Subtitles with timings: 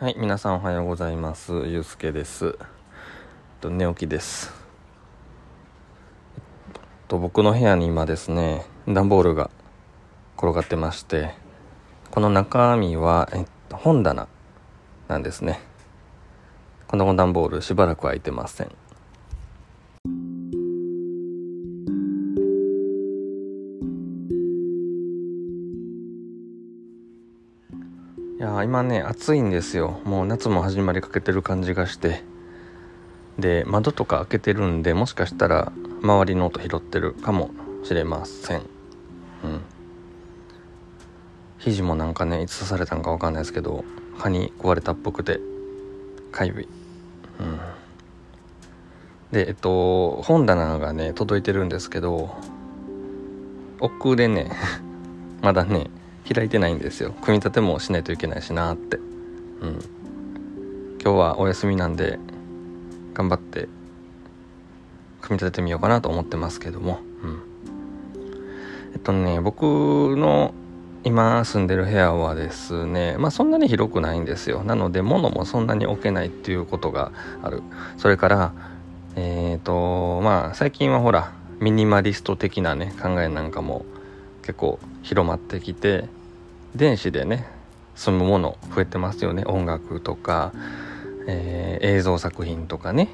[0.00, 1.52] はい、皆さんおはようございます。
[1.66, 2.46] ゆうすけです。
[2.46, 2.54] えっ
[3.60, 4.52] と寝起きです。
[6.36, 9.50] えっと僕の部屋に今ですね、段ボールが
[10.36, 11.34] 転がってまして、
[12.12, 14.28] この中身はえっと本棚
[15.08, 15.58] なんですね。
[16.86, 18.70] この段ボールしばらく空いてません。
[28.38, 30.00] いや今ね暑いんですよ。
[30.04, 32.22] もう夏も始まりかけてる感じがして。
[33.36, 37.50] で窓とか開けてるんでもしかしたら周りの音拾ってるかも
[37.82, 38.58] しれません。
[38.58, 39.60] うん。
[41.58, 43.84] 肘もなんかねいつ刺されたんかわかんないですけど
[44.20, 45.40] 蚊に食われたっぽくて
[46.30, 46.68] かゆい。
[47.40, 47.58] うん。
[49.32, 52.36] でえっと本棚がね届いてるんですけど
[53.80, 54.52] 億劫でね
[55.42, 55.90] まだね
[56.34, 57.14] 開いてないんですよ。
[57.22, 58.96] 組み立てもしないといけないしなって。
[58.96, 59.78] うん。
[61.02, 62.18] 今日はお休みなんで
[63.14, 63.68] 頑張って
[65.20, 67.00] 組み立ててみようかなと思ってますけども。
[67.22, 67.42] うん。
[68.94, 69.62] えっとね僕
[70.16, 70.52] の
[71.04, 74.64] 今住んでる部屋はですねまあそんなに広くないんですよ。
[74.64, 77.12] なので物もそんなに置けないっていうことが
[77.42, 77.62] ある。
[77.96, 78.52] それから
[79.16, 83.84] えっ、とまあ最近はほらミニマリスト的なね考えなんかも
[84.42, 86.08] 結構広まってきて
[86.74, 87.46] 電子でね
[87.94, 89.44] 済むもの増えてますよね。
[89.46, 90.52] 音楽とか、
[91.26, 93.08] えー映像作品とかね。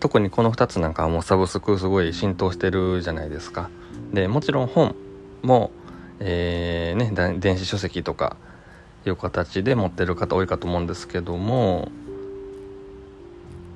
[0.00, 3.68] 特にこの2つなんかはもうサブスクすごい浸透してるじゃないですか。
[4.12, 4.94] でもちろん本
[5.42, 5.70] も、
[6.20, 8.36] えーね、電子書籍とか
[9.06, 11.90] いう形で持ってる方多いかと思うんですけども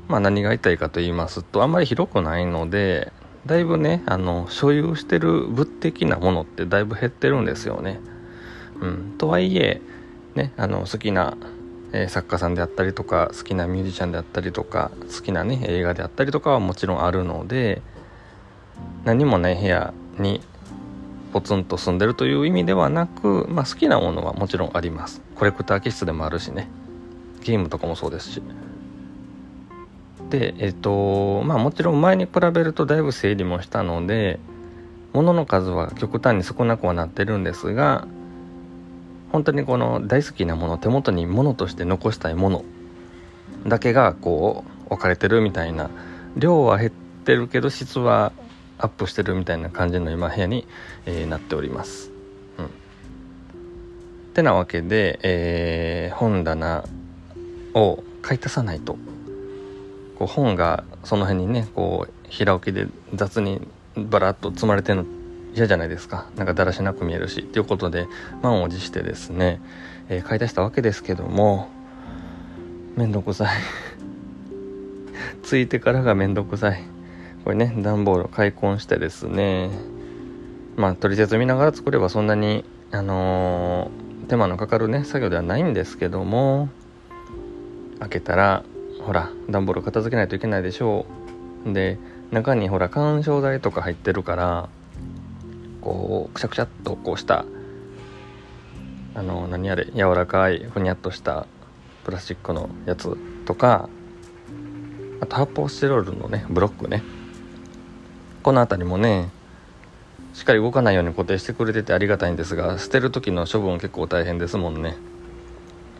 [0.09, 3.13] まあ何が言いたいかと言いますとあんまり広くないので
[3.47, 8.01] だいぶねあの所有してる物的なものってだいぶ減ってるんですよね。
[8.83, 9.81] うん、とはいえ、
[10.35, 11.37] ね、あの好きな、
[11.93, 17.83] え作家さんであったりとか好きなミュージシャンであったりとか好きな、ね、映画であったりとかはもちろんあるので
[19.05, 20.41] 何もない部屋に
[21.33, 25.23] ポツンと住んでるという意味ではなく、まあ、好きなものはもちろんあります。
[25.35, 26.69] コレクター気質でもあるしね。
[27.43, 28.43] ゲームとかもそうですし。
[30.31, 34.41] でえっ、とまあもちろん前に比べるとだいぶ整理もしたので
[35.13, 38.07] 物の数は極端に少なくはなってるんですが
[39.33, 42.65] 本当にこの大好きなもの手元に物として残したいもの
[43.67, 45.91] だけがこう置かれてるみたいな
[46.37, 46.91] 量は減っ
[47.25, 48.33] てるけど質は
[48.79, 50.67] アップしてるみたいな感じの今部屋に、
[51.07, 52.11] えーなっております。
[52.59, 56.85] うん、てなわけで、えー本棚
[57.75, 58.99] を買い足さないと
[60.19, 63.61] こう本がその辺にねこう平置きで雑に
[63.97, 65.22] バラッと積まれてるの
[65.55, 66.27] 嫌じゃないですか。
[66.37, 67.43] なんかだらしなく見えるし。
[67.43, 68.07] ということで
[68.43, 69.61] 満を持してですね、
[70.09, 71.69] えー買い出したわけですけども
[72.97, 73.49] めんどくさい。
[75.43, 76.83] ついてからがめんどくさい。
[77.45, 79.71] これね段ボールを開墾してですね
[80.77, 86.69] まあ取説見ながら作ればそんなにあのー手間のかかるね作業ではないんですけども
[87.99, 88.65] 開けたら
[89.01, 91.07] ほら段ボール片付けないといけないでしょ
[91.67, 91.73] う。
[91.73, 91.99] で
[92.31, 94.69] 中にほら緩衝材とか入ってるから
[95.83, 97.45] こうくしゃくしゃっとこうした
[99.15, 101.47] あの何あれ柔らかいふにゃっとした
[102.05, 103.89] プラスチックのやつとか
[105.21, 107.03] あと発泡スチロールのねブロックね。
[108.43, 109.31] この辺りもね
[110.35, 114.97] しっかり動かないように固定してくれててありがたいんですが捨てる時の処分結構大変ですもんね。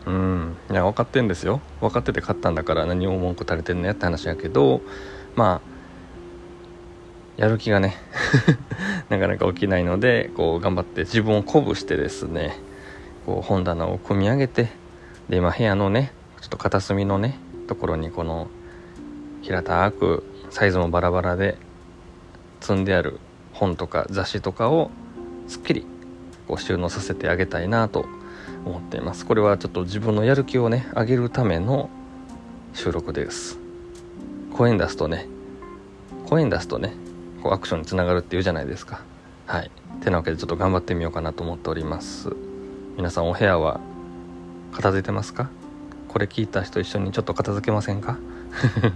[0.05, 0.57] うん。
[0.69, 1.61] いや分かってんですよ。
[1.79, 4.81] 分かってて買ったんだから何を文句垂れてんのやって話やけど
[5.35, 5.72] まあ
[7.37, 7.95] やる気がね
[9.09, 12.57] なかなか起きないのでこう頑張って自分を鼓舞してですね
[13.25, 14.69] こう本棚を組み上げて
[15.29, 16.11] で今部屋のね
[16.41, 18.47] ちょっと片隅のねところにこの
[19.41, 21.57] 平たくサイズもバラバラで
[22.61, 23.19] 積んである
[23.53, 24.91] 本とか雑誌とかを
[25.47, 25.85] すっきり
[26.47, 28.05] こう収納させてあげたいなと
[28.65, 29.25] 思っています。
[29.25, 31.89] これはちょっと自分のやる気をね上げるための
[32.73, 33.57] 収録です。
[34.53, 35.27] 声に出すとね
[36.29, 36.93] 声に出すとね
[37.43, 39.01] こうアクションにつながるっていうじゃないですか。
[39.45, 39.69] はい。
[40.01, 42.33] てなわけでちょっと頑張ってみようかなと思っております。
[42.95, 43.81] 皆さんお部屋は
[44.71, 45.49] 片付いてますか？
[46.07, 48.17] これ聞いた人一緒にちょっと片付けませんか？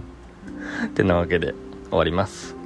[0.95, 1.53] てなわけで
[1.89, 2.56] 終わります。